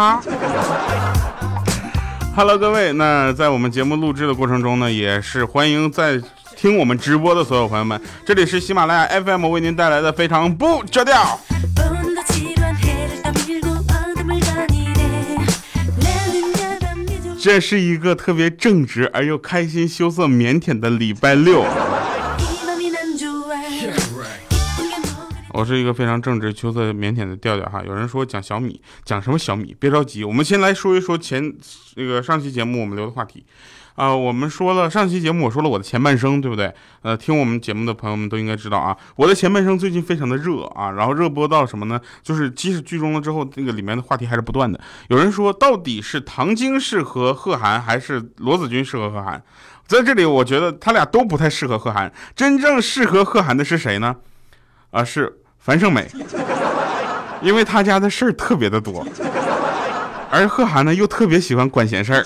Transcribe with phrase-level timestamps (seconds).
[0.00, 0.18] 哈
[2.34, 6.18] ，Hello，各位，那在我们节目录制的过程中呢，也是欢迎在
[6.56, 11.38] 听我们直播的所有朋友们，这里是喜马拉雅 FM 为您带来的非常不着调。
[17.38, 21.62] 这是一个特别正直而又开心、羞涩、腼腆的礼拜六。
[25.60, 27.82] 我是一个非常正直、羞涩、腼腆的调调哈。
[27.84, 29.76] 有人说讲小米，讲什么小米？
[29.78, 31.54] 别着急，我们先来说一说前
[31.96, 33.44] 那个上期节目我们留的话题
[33.94, 34.16] 啊。
[34.16, 36.72] 我们说了上期节目，我说了我的前半生，对不对？
[37.02, 42.00] 呃，听我们节目的朋友们都应该知道啊，我的前半生最近非常的热啊，然后热播到什么呢？
[42.22, 44.80] 就是即使剧终了之后，那个里面的话题还是不断的。
[45.08, 49.44] 有人说，到底是唐晶适合贺涵，还是罗子君适合贺涵？
[49.86, 52.10] 在这里，我觉得他俩都不太适合贺涵。
[52.34, 54.16] 真正适合贺涵的是谁呢？
[54.92, 55.36] 啊，是。
[55.60, 56.10] 樊胜美，
[57.42, 59.06] 因为他家的事儿特别的多，
[60.30, 62.24] 而贺涵呢又特别喜欢管闲事儿。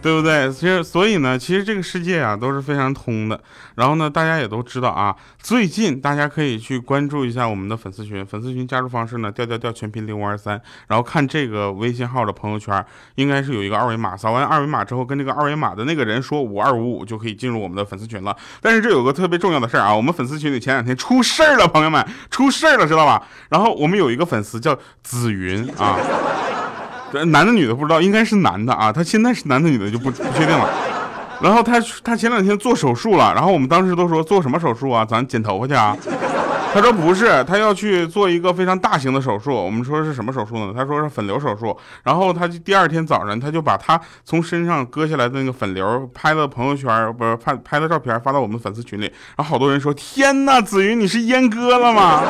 [0.00, 0.50] 对不对？
[0.52, 3.38] 其实，所以呢，其实这个世界啊都是非常通的。
[3.74, 8.24] 然后呢，大家也都知道啊，最近大家可以去关注一下我们的粉丝群。
[8.24, 10.60] 粉丝群加入方式呢，调调调全拼零五二三。
[10.86, 12.84] 然后看这个微信号的朋友圈，
[13.16, 14.16] 应该是有一个二维码。
[14.16, 18.36] 扫完二维码之后，跟这个二维码的那个人说五二五五，就可以进入我们的粉丝群了。
[18.60, 23.26] 但是这有个特别重要的事儿啊，我们粉丝群里前两天出事儿了，朋友们出事儿了，知道吧？
[23.50, 25.98] 然后我们有一个粉丝叫紫云啊。
[27.26, 28.92] 男的女的不知道，应该是男的啊。
[28.92, 30.68] 他现在是男的女的就不不确定了。
[31.40, 35.04] 然后他他前两天做手术了，然后我们当时都说做什么手术啊？
[35.04, 35.96] 咱剪头发去啊？
[36.74, 39.54] 他说不是，他要去做一个非常大型的手术。
[39.54, 40.72] 我们说是什么手术呢？
[40.76, 41.74] 他说是粉瘤手术。
[42.02, 49.04] 然后他就第二天早上他就把他从身上割下来的那个粉瘤拍了朋友圈，不是拍拍了照片发到我们粉丝群里。
[49.36, 52.22] 然后好多人说：天呐，子云你是阉割了吗？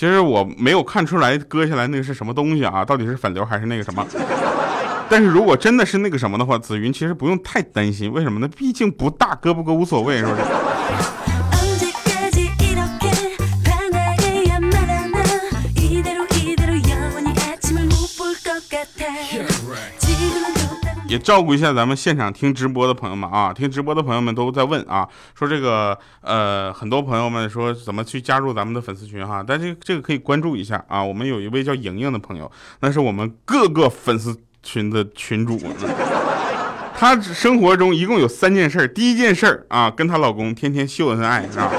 [0.00, 4.02] 其实我没有看出来割下来那个是什么东西啊，到底是粉瘤还是那个什么？
[5.10, 8.48] 但是如果真的是那个什么的话，紫云其实不用太担心，为什么呢？
[8.56, 10.40] 毕竟不大，割不割无所谓，是不是？
[21.10, 32.48] 也照顾一下咱们现场听直播的朋友们啊，听直播的朋友们都在问啊，说这个呃，很多朋友们说怎么去加入咱们的粉丝群哈，但这这个可以关注一下啊，我们有一位叫莹莹的朋友，
[32.78, 35.60] 那是我们各个粉丝群的群主，
[36.96, 41.72] 她生活中一共有三件事，第一件事啊，跟她老公天天秀恩爱啊，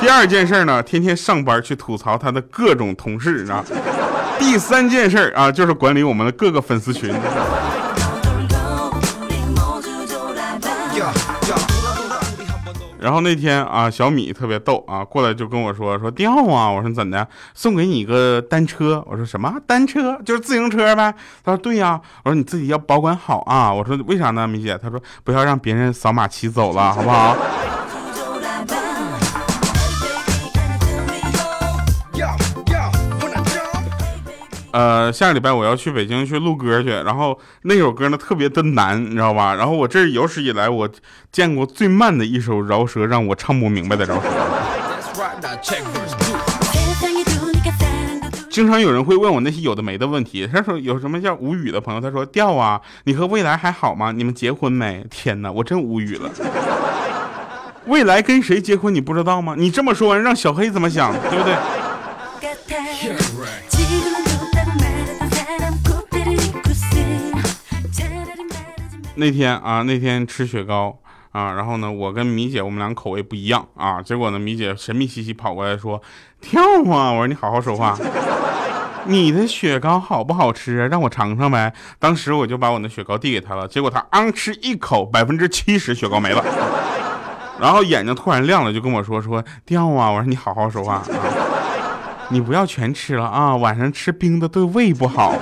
[0.00, 3.64] 第二件事呢，天天上班去吐槽她的各种同事啊，
[4.38, 7.12] 第三件事啊，就是管理我们的各个粉丝群。
[13.00, 17.26] 然后那天啊，小米特别逗啊，过来就跟我说说掉啊，我说怎的？
[17.54, 20.20] 送给你个单车，我说什么单车？
[20.24, 21.14] 就是自行车呗。
[21.44, 23.72] 他说对呀，我说你自己要保管好啊。
[23.72, 24.76] 我说为啥呢，米姐？
[24.76, 27.36] 他说不要让别人扫码骑走了，好不好？
[34.78, 39.52] 呃，下个礼拜我要去北京去录歌去，然后那首歌呢特别的难，你知道吧？
[39.52, 40.88] 然后我这是有史以来我
[41.32, 44.28] 见过最慢的一首饶舌，让我唱不明白的饶舌。
[48.48, 52.00] 经常有人会问我那些有的没的问题，他说有什么叫无语的朋友？
[52.00, 54.12] 他说调啊，你和未来还好吗？
[54.12, 55.04] 你们结婚没？
[55.10, 56.30] 天哪，我真无语了。
[57.86, 59.56] 未来跟谁结婚你不知道吗？
[59.58, 61.12] 你这么说完让小黑怎么想？
[61.12, 61.56] 对不对？
[69.18, 70.96] 那天啊，那天吃雪糕
[71.32, 76.00] 啊，然后呢，我跟米姐我们俩口味不一样啊，结果呢，米姐神秘兮兮跑过来说
[76.40, 77.98] ：“跳啊！”我说：“你好好说话，
[79.06, 80.86] 你的雪糕好不好吃？
[80.86, 86.44] 让我尝尝呗。”当时我就把我的雪糕递给她了，结果她昂吃一口，百分之七十雪糕没了，
[87.60, 91.04] 然后眼睛突然亮了，就跟我说：“说掉啊！”我说：“你好好说话啊，
[92.30, 95.34] 你不要全吃了啊，晚上吃冰的对胃不好。”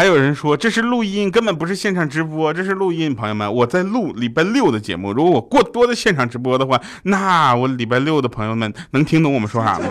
[0.00, 3.14] 还有人说这是录音，根本不是现场直播，这是录音。
[3.14, 5.12] 朋友们，我在录礼拜六的节目。
[5.12, 9.84] 如果我过多的现场直播的话，那我礼拜六的朋友们能听懂我们说啥吗？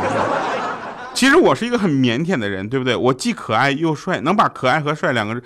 [1.14, 2.96] 其实我是一个很腼腆的人，对不对？
[2.96, 5.40] 我既可爱又帅，能把可爱和帅两个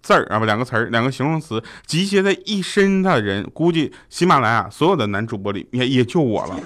[0.00, 6.56] 字儿啊不两个词儿两个形容词集结在一身的人，估计喜马拉雅所有的男主播里也也就我了，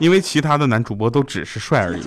[0.00, 2.02] 因为其他的男主播都只是帅而已。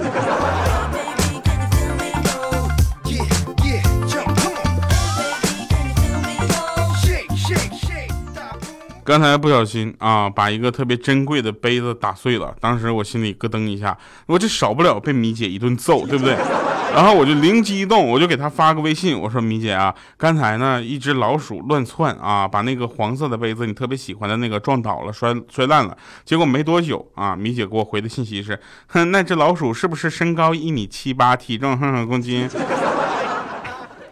[9.06, 12.56] 刚才不小心啊，把一个特别珍贵的杯子打碎了。
[12.60, 13.98] 当时我心里咯噔一下，
[14.28, 16.36] 我这少不了被米姐一顿揍，对不对？
[16.96, 25.98] 然后我就灵机一动，我就给她发个微信，我说米姐啊，刚才呢一只老鼠乱窜啊，把那个黄色的杯子你特别喜欢的那个撞倒了，摔摔烂了。
[26.24, 28.58] 结果没多久啊，米姐给我回的信息是，
[28.88, 32.48] 哼，那只老鼠是不是身高一米七八，体重哼哼公斤，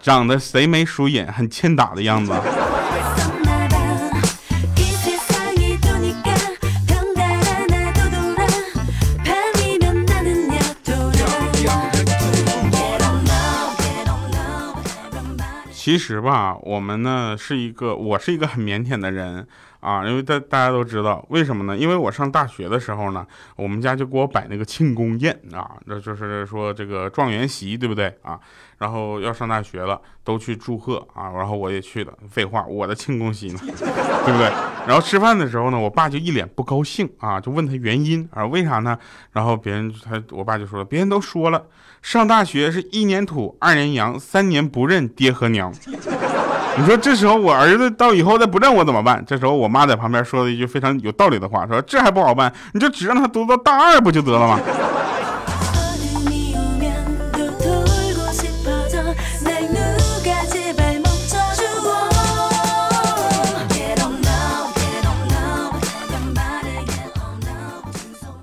[0.01, 2.33] 长得贼眉鼠眼，很欠打的样子。
[15.81, 19.47] 其实吧，我们呢是一个，我是一个很腼腆的人
[19.79, 21.75] 啊，因为大大家都知道为什么呢？
[21.75, 23.25] 因为我上大学的时候呢，
[23.55, 28.39] 我们家就给我摆那个庆功宴啊，那就是说这个状元席，对不对啊？
[28.77, 32.13] 然后要上大学了，都去祝贺啊，然后我也去了。
[32.29, 34.51] 废话，我的庆功席呢， 对不对？
[34.85, 38.95] 然后吃饭的时候呢，我爸就一脸不高兴啊，就问他原因啊，为啥呢？
[39.31, 41.65] 然后别人他我爸就说了，别人都说了。
[42.01, 45.71] 上大学是一年土二年洋三年不认爹和娘，
[46.77, 49.23] 你说这时候我儿子到以后再不认我怎么办？
[49.25, 54.59] 这时候我妈在旁边说了一句非常有道理的话，说这还不好办，你就只让他读到大二不就得了吗？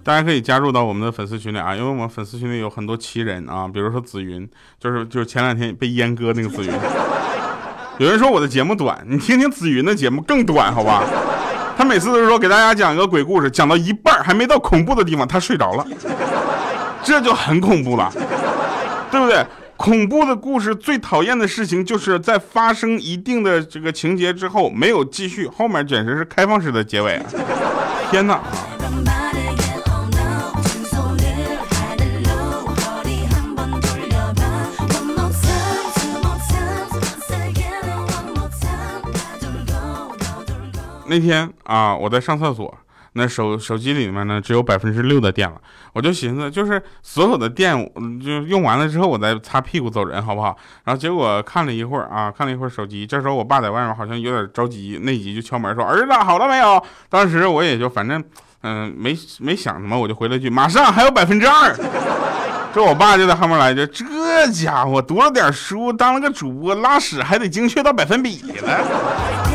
[0.08, 4.49] 大家可以加入到我们的粉丝群里啊，因为我们粉丝群里有很多奇人啊，比如说紫云，
[4.81, 6.72] 就是就是前两天被阉割那个紫云。
[7.99, 11.05] 有人说我的节目短，你听听紫云的节目更短，好吧？
[11.76, 15.87] 他每次都是说给大家讲一个鬼故事，讲到一半还没到恐怖的地方，他睡着了，
[17.04, 18.11] 这就很恐怖了，
[19.11, 19.44] 对不对？
[19.76, 27.20] 恐怖的故事最讨厌的事情就是在发生一定的这个情节之后没有继续，后面简直是开放式的结尾！
[28.11, 28.40] 天哪！
[41.08, 42.72] 那天啊，我在上厕所，
[43.14, 45.56] 那手手机里面呢只有百分之六的电了，
[45.93, 47.75] 我就寻思，就是所有的电
[48.22, 50.56] 就用完了之后，我再擦屁股走人，好不好？
[50.84, 58.22] 然后结果看了一会儿啊，看了一会儿手机，这时候我爸在外面好像有点着急，内急就敲门说：“儿子，好了没有？”当时我也就反正
[58.62, 61.75] 嗯没没想什么，我就回了句：“马上还有百分之二。
[62.75, 69.47] ”这我爸就在后面来句，这家伙读了点书，当了个主播，拉屎还得精确到百分比了。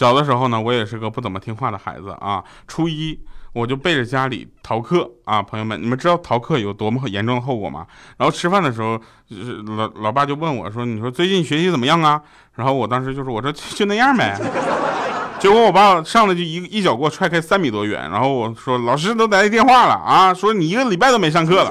[0.00, 2.42] 小的时候呢，我也是个不怎么听话的孩子啊。
[2.66, 3.20] 初一
[3.52, 7.86] 我就背着家里逃课啊，朋友们，你们知道逃课有多么严重的后果吗？
[8.16, 8.98] 然后吃饭的时候，
[9.76, 12.18] 老老爸就问我说：“你说最近学习怎么样啊？”
[12.56, 14.40] 然后我当时就说：“我说就那样呗。”
[15.38, 21.70] 结果我爸上来就一一脚给我踹开三米多远，然后我说：“老师都来电话了啊，说你一个礼拜都没上课了。”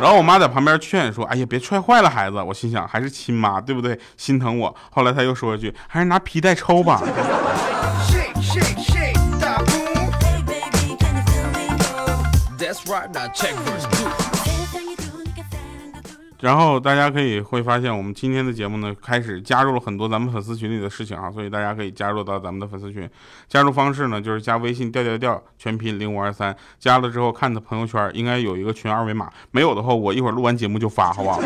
[0.00, 3.98] 然后我妈在旁边劝说：“哎呀，别踹坏了孩子。”我心想，还是亲妈，对不对？
[4.16, 4.74] 心疼我。
[4.90, 7.02] 后来她又说一句：“还是拿皮带抽吧。”
[16.40, 23.10] 然后大家可以会发现，我们今天的节目呢，开始加入了很多咱们粉丝群里的事情啊，所以大家可以加入到咱们的粉丝群。
[23.48, 31.40] 加入方式呢，就是加微信调调调全拼零五二三，加了之后看的朋友圈应该有一个群二维码，没有的话我一会儿录完节目就发，好不好？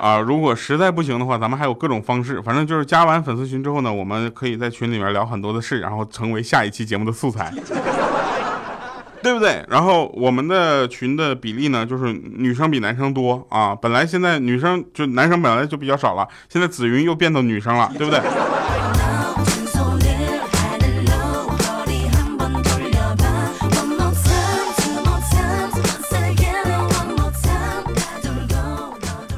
[0.00, 7.52] 啊，如果实在不行的话，咱们还有各种方式，反正就是加完粉丝群之后呢，我们可以在群里面聊很多的事，然后成为下一期节目的素材。
[9.22, 9.64] 对不对？
[9.68, 13.74] 然后我们的群的比例呢，就是女生比男生多啊。
[13.74, 18.20] 本来现在女生就男生本来就比较少了，现在紫云又变到女生了，对不对？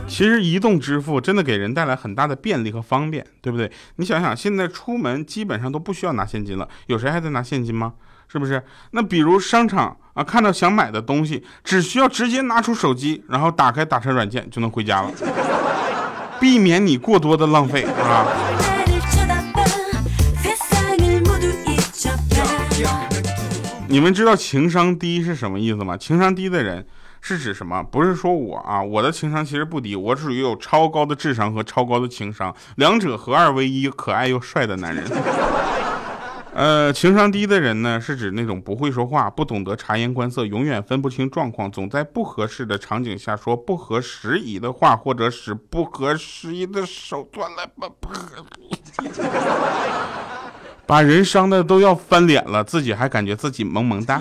[0.06, 3.68] 其实移动支付真的给人带来很大的便利和方便，对不对？
[3.96, 7.94] 你想想，现在出门基本上都不需要拿现金了，有谁还在拿现金吗？
[8.32, 8.62] 是不是？
[8.92, 15.10] 那比如商场啊，看到想买的东西，只需要直接拿出手机，然后打开打车软件就能回家了，
[16.40, 18.26] 避免你过多的浪费啊。
[23.86, 25.94] 你们知道情商低是什么意思吗？
[25.94, 26.86] 情商低的人
[27.20, 27.82] 是指什么？
[27.82, 35.04] 不是说我啊，我的情商其实不低，我属于有超高的智商和超高的情商，两者合二为一，可爱又帅的男人。
[36.54, 48.10] 呃，情商低的人呢，是指那种不会说话、不懂得察言观色、永远分不清状况、总在不合适的场景下说不合时宜的话，或者使不合时宜的手段来不不。
[50.84, 54.20] 把人伤的都要翻脸了，自己还感觉自己萌萌哒。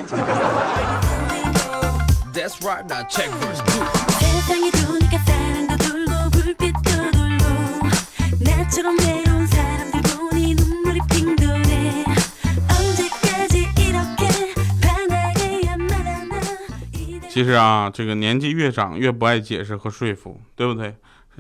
[17.34, 20.94] 其实啊，这个年纪越长越不爱解释和说服，对不对？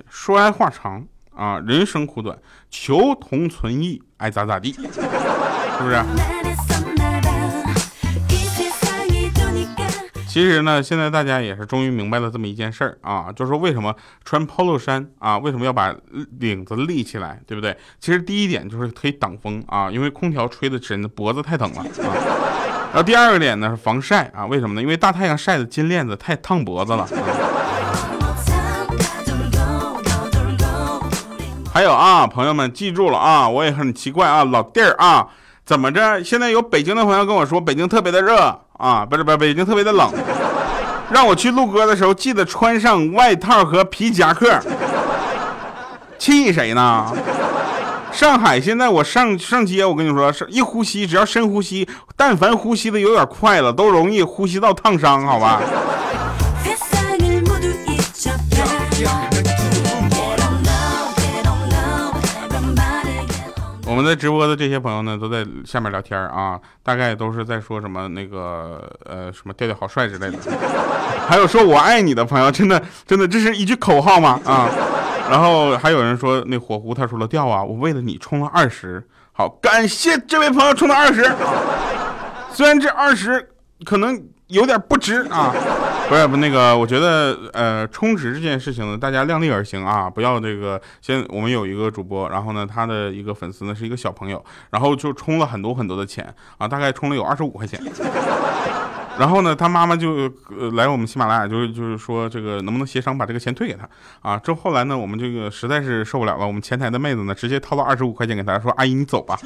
[0.09, 1.05] 说来话长。
[1.33, 2.37] 啊，人生苦短，
[2.69, 4.81] 求同存异，爱咋咋地，是
[5.79, 6.03] 不是？
[10.27, 13.95] 其实呢，现在大家也是终于明白了这么一件事儿啊，就是说为什么
[14.25, 15.95] 穿 polo 衫啊，为什么要把
[16.39, 17.75] 领子立起来，对不对？
[17.99, 22.60] 其实第一点就是可以挡风啊，因为空调吹的真的脖子太疼了啊。
[22.93, 24.81] 然后第二个点呢是防晒啊，为什么呢？
[24.81, 27.07] 因为大太阳晒的金链子太烫脖子了。
[31.73, 35.25] 还有啊，朋友们记住了啊，我也很奇怪啊，老弟儿啊，
[35.65, 36.21] 怎么着？
[36.21, 40.11] 现在有北京的朋友跟我说，北京特别的热啊，不是不是，北京特别的冷，
[41.09, 44.59] 让我去录歌的时候记得穿上外套和皮夹克。
[46.19, 47.07] 气谁呢？
[48.11, 55.61] 上海现在我上上街，我跟你说，是一呼吸，只要深呼吸，但凡呼吸的有点快了，都容易呼吸道烫伤，好吧？
[63.87, 70.37] 我们在直播的这些朋友呢，都在下面聊天啊，大概都是在说什么那个呃什么调调好帅之类的，
[71.27, 74.39] 还有说我爱你的朋友，真的真的这是一句口号吗？
[74.45, 74.69] 啊，
[75.31, 81.23] 然后还有人说那火狐他说了掉啊，我为了你充了二十，好感谢这位朋友充了二十，
[82.51, 83.49] 虽然这二十
[83.85, 85.55] 可能有点不值啊。
[86.09, 90.81] 不是不那个，我觉得呃充值这件事情呢，大家量力而行啊，不要这个。
[91.01, 97.81] 先我们有一个主播，然后呢，他的一个粉丝呢是一个小朋友，然后就充了很多很多的钱啊，大概充了有二十五块钱。
[99.19, 100.27] 然后呢，他妈妈就
[100.73, 103.87] 来我们喜马拉雅，就是就是说这个能不能协商把这个钱退给他
[104.21, 104.37] 啊？
[104.37, 109.37] 之后后来呢，我们这个实在是受不了了，我们前台的妹子呢直接掏了二十五块钱给他说：“阿姨你走吧。”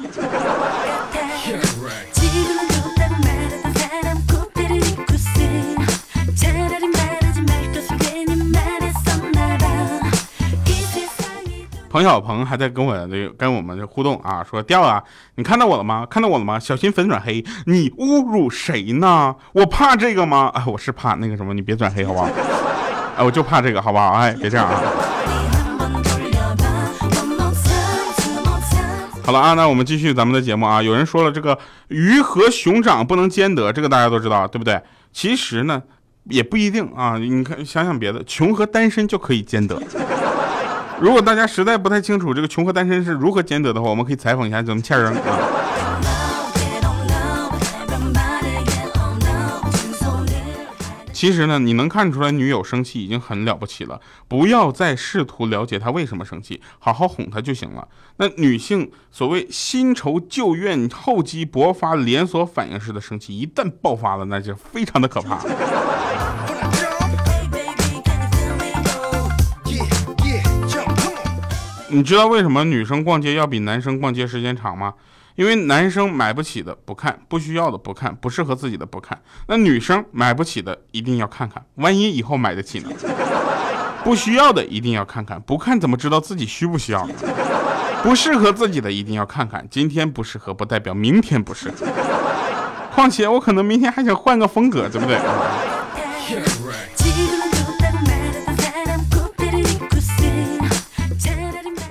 [11.96, 15.02] 彭小鹏还在跟我这跟我们这互动啊，说掉啊，
[15.36, 16.06] 你看到我了吗？
[16.10, 16.58] 看到我了吗？
[16.58, 19.34] 小心粉转黑，你侮辱谁呢？
[19.54, 20.52] 我怕这个吗？
[20.52, 22.28] 哎，我是怕那个什么，你别转黑好不好？
[23.16, 24.10] 哎，我就怕这个好不好？
[24.10, 24.78] 哎，别这样啊。
[29.24, 30.82] 好了啊，那我们继续咱们的节目啊。
[30.82, 34.78] 有人说了，这个鱼和熊掌不能兼得，这个大家都知道，对不对？
[35.14, 35.82] 其实呢，
[36.24, 37.16] 也不一定啊。
[37.16, 39.80] 你看，想想别的，穷和单身就可以兼得。
[40.98, 45.14] 如果大家实在不太清楚这个穷和单身是如何兼得的话，我们可以采访一下咱们倩儿啊。
[51.12, 57.88] 其实呢，你能看出来女友生气已经很了不起了，不要再试图了解她为什么生气，好好哄她就行了。
[58.18, 65.40] 那女性所谓新仇旧怨、厚积薄发、连锁反应式的生气，一旦爆发了，那就非常的可怕。
[71.96, 74.92] 你知道为什么女生逛街要比男生逛街时间长吗？
[75.34, 79.18] 因为男生买不起的不看，不需要的不看，不适合自己的不看。
[79.48, 82.90] 那女生买不起的一定要看看，万一以后买得起呢？
[84.04, 87.08] 不需要的一定要看看，不看怎么知道自己需不需要？
[88.02, 91.86] 不适合自己的一定要看看，今天不适合不代表明天不适合。
[92.94, 95.18] 况且我可能明天还想换个风格，对不对？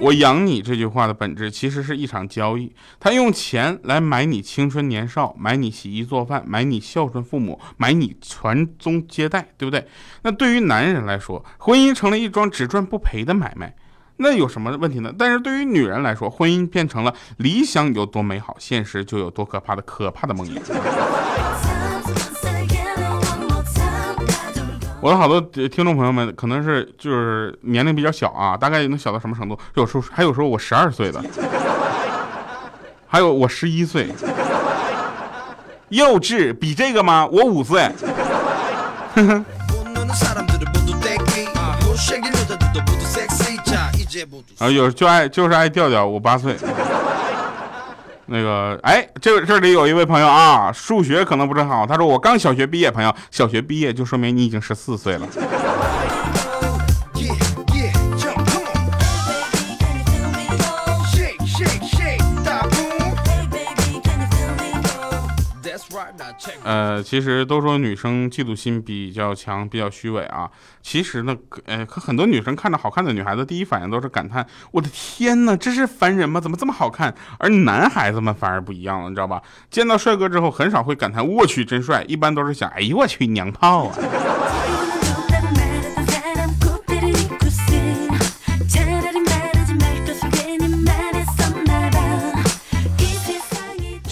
[0.05, 9.87] 我养你这句话的本质其实是一场交易，他用钱来买你青春年少，买你洗衣做饭，买你孝顺父母，买你传宗接代，对不对？
[10.21, 13.73] 那对于男人来说，婚姻成了一桩只赚不赔的买卖，
[14.17, 15.11] 那有什么问题呢？
[15.17, 20.61] 但是对于女人来说，婚姻变成了理想有多美好，现实就有多可怕的可怕的梦魇。
[25.05, 29.55] 我的好多听众朋友们可能是就是年龄比较小啊，大概能小到什么程度？
[29.75, 31.23] 有时候还有时候我十二岁的，
[33.05, 34.07] 还有我十一岁，
[35.89, 37.23] 幼稚比这个吗？
[37.31, 37.81] 我五岁。
[44.57, 46.57] 啊，有就爱就是爱调调，我八岁。
[48.27, 51.85] 那个，哎，这这里有一位朋友啊，数学可能不是很好。
[51.85, 55.27] 他说我刚小学毕业，朋友，小学毕业就说明你已经十四岁了。
[66.65, 70.49] 呃，其实都说女生嫉妒心比较强，比较虚伪啊。
[70.81, 76.41] 其实呢，呃，可很多女生看到好看的女孩子，第一反应都是感叹：我的天哪，这是凡人吗？
[76.41, 77.13] 怎么这么好看？
[77.37, 79.43] 而男孩子们反而不一样了，你知道吧？
[79.69, 83.95] 见到帅哥之后，很少会感叹我去真帅，一般都是想：哎呦我去娘炮啊！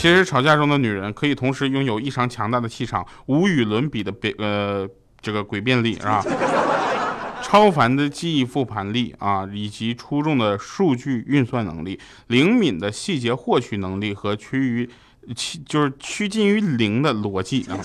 [0.03, 4.85] 其实吵架中的女人可以同时拥有异常强大的气场、无与伦比的变呃
[5.21, 6.21] 这个诡辩力 是吧？
[7.41, 14.89] 超凡的记忆复盘力啊，以及出众的数据运算能力、灵敏的细节获取能力和趋于
[15.37, 17.79] 趋就是趋近于零的逻辑啊，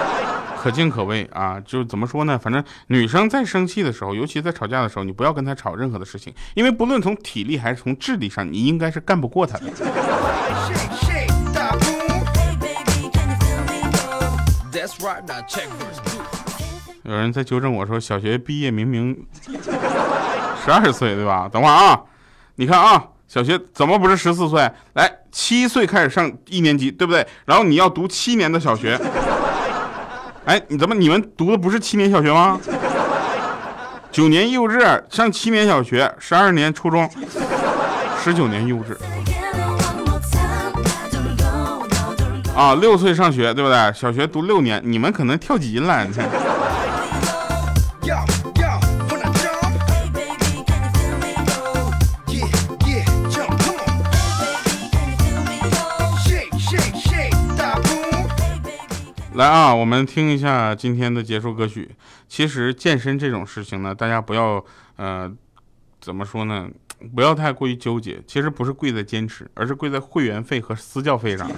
[0.58, 1.60] 可敬可畏啊！
[1.60, 2.38] 就怎么说呢？
[2.38, 9.66] 反正女生在生气的时候，尤其在吵架的时候，你不要跟她吵任何的事情，因为不论从体力还是从智力上，你应该是干不过她的。
[17.04, 19.16] 有人在纠正我说，小学毕业明明
[20.64, 21.48] 十二岁对吧？
[21.50, 22.00] 等会儿啊，
[22.56, 24.70] 你看啊，小学怎么不是十四岁？
[24.94, 27.26] 来，七岁开始上一年级，对不对？
[27.46, 28.98] 然后你要读七年的小学。
[30.44, 32.60] 哎，你怎么你们读的不是七年小学吗？
[34.10, 37.08] 九年幼稚上七年小学，十二年初中，
[38.22, 38.96] 十九年幼稚。
[42.58, 43.92] 啊，六岁上学，对不对？
[43.94, 46.04] 小学读六年，你们可能跳级了。
[46.04, 46.28] 你看。
[59.34, 61.94] 来啊，我们听一下今天的结束歌曲。
[62.28, 64.64] 其实健身这种事情呢，大家不要
[64.96, 65.30] 呃，
[66.00, 66.66] 怎么说呢？
[67.14, 68.20] 不要太过于纠结。
[68.26, 71.48] 其实不是贵在坚持，而是贵在会员费和私教费上。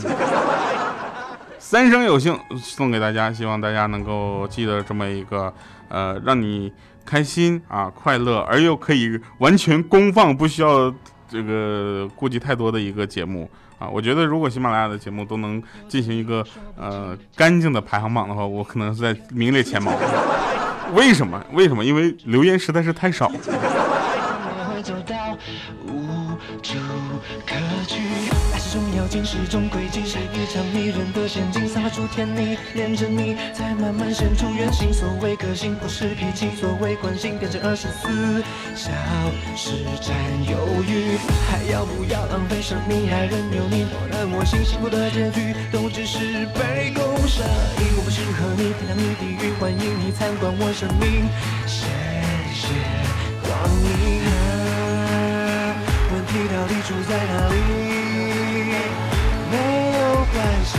[1.71, 5.55] 三生有幸送给大家，希望大家能够记得这么一个
[5.89, 6.73] 呃，让你
[7.07, 10.93] 开心啊、快乐而又可以完全公放，不需要
[11.29, 13.89] 这个顾及太多的一个节目啊。
[13.89, 16.45] 我觉得如果喜马拉雅的节目都能进行一个
[16.77, 19.93] 呃干净的排行榜的话，我可能是在名列前茅。
[20.95, 21.41] 为什么？
[21.53, 21.85] 为什么？
[21.85, 23.31] 因为留言实在是太少。
[26.49, 27.55] 无可
[27.87, 27.99] 取，
[28.53, 28.59] 爱
[29.25, 34.93] 是种轨迹，是一场迷人的陷阱，散发出甜蜜，恋着你，才慢慢现出原形。
[34.93, 38.43] 所谓个性不是脾气，所谓关心变成二十四
[38.75, 38.91] 小
[39.57, 40.17] 时占
[40.49, 43.09] 有欲，还要不要浪费生命？
[43.09, 47.97] 还任由你破烂我心，幸福的结局都只是杯弓蛇影。
[47.99, 52.10] 我不适合你，天堂与地狱，欢迎你参观我生命。
[56.73, 57.55] 你住在哪里
[59.51, 59.57] 没
[59.99, 60.01] 有？
[60.33, 60.79] 关系，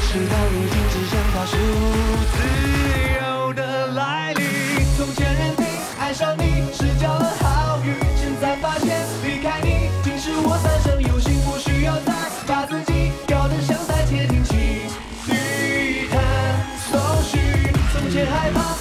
[0.00, 1.52] 事到如今，只想告诉
[2.32, 2.34] 自
[3.20, 4.42] 由的来临。
[4.96, 5.66] 从前认定
[6.00, 12.14] 爱上你是交了好运，现在发现离开你竟是我三生有幸，不需要再
[12.46, 14.56] 把自己搞得像在窃听器，
[15.28, 16.18] 一探
[16.90, 17.38] 搜寻。
[17.92, 18.73] 从前害怕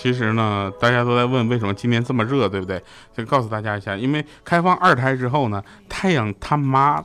[0.00, 2.82] 其实呢，大家都在问为什么今年这么热，对不对？
[3.14, 7.04] 先告诉大家一下，因为开放二胎之后呢，太阳他妈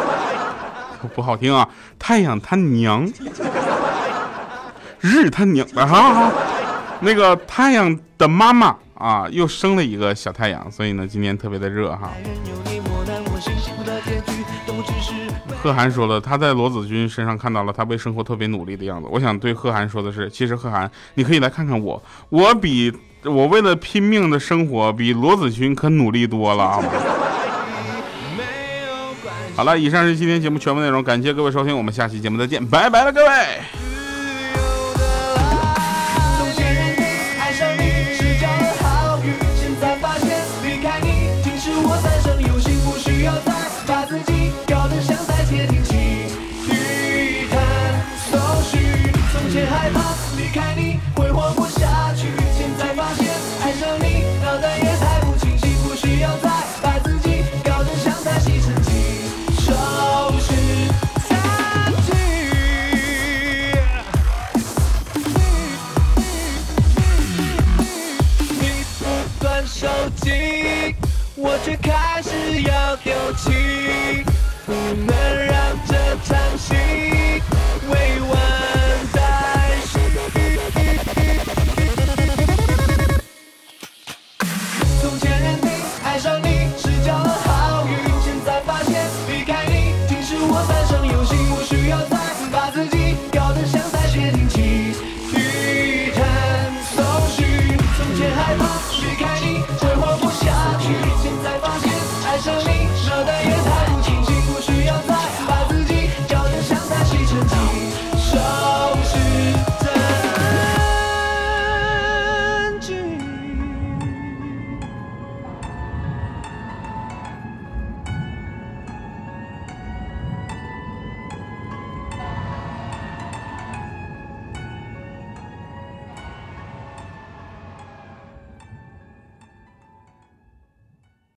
[1.14, 3.06] 不好听啊，太阳他娘，
[5.00, 6.32] 日他娘啊！
[7.00, 12.10] 那个太阳的妈妈啊，又生了一个小太阳，所以呢，今天特别的热哈。
[15.62, 19.08] 贺涵说了，他在罗子君身上看到了他为生活特别努力的样子。
[19.10, 22.92] 我想对贺涵说的是，其实贺涵，你可以来看看我，我比
[23.24, 26.82] 我为了拼命的生活，比罗子君可努力多了啊。
[29.54, 33.89] 好了，以上是今天节目全部内容，感谢各位收听，我们下期节目再见，拜拜了各位。
[49.92, 53.28] 怕离开你会活不下去，现在发现
[53.62, 56.48] 爱上你脑袋也太不清晰，不需要再
[56.82, 58.60] 把自己搞得像在戏。
[58.60, 58.90] 自己
[59.60, 59.72] 收
[60.38, 60.52] 拾。
[68.48, 68.62] 你
[68.98, 69.04] 不
[69.40, 70.94] 断收集，
[71.36, 74.24] 我却开始要丢弃。
[74.66, 74.72] 不
[75.06, 75.49] 能。
[90.70, 91.19] 半生有。